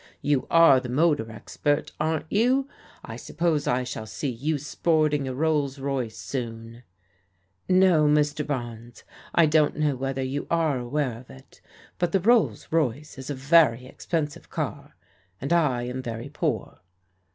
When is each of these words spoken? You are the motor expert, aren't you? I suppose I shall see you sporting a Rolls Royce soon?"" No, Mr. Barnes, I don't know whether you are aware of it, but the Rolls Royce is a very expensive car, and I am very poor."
You 0.23 0.47
are 0.49 0.79
the 0.79 0.89
motor 0.89 1.31
expert, 1.31 1.91
aren't 1.99 2.25
you? 2.31 2.67
I 3.05 3.17
suppose 3.17 3.67
I 3.67 3.83
shall 3.83 4.07
see 4.07 4.31
you 4.31 4.57
sporting 4.57 5.27
a 5.27 5.33
Rolls 5.35 5.77
Royce 5.77 6.17
soon?"" 6.17 6.81
No, 7.69 8.07
Mr. 8.07 8.43
Barnes, 8.43 9.03
I 9.35 9.45
don't 9.45 9.77
know 9.77 9.95
whether 9.95 10.23
you 10.23 10.47
are 10.49 10.79
aware 10.79 11.19
of 11.19 11.29
it, 11.29 11.61
but 11.99 12.13
the 12.13 12.19
Rolls 12.19 12.67
Royce 12.71 13.19
is 13.19 13.29
a 13.29 13.35
very 13.35 13.85
expensive 13.85 14.49
car, 14.49 14.95
and 15.39 15.53
I 15.53 15.83
am 15.83 16.01
very 16.01 16.29
poor." 16.29 16.79